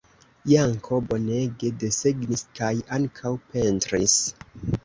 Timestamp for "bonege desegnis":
1.11-2.43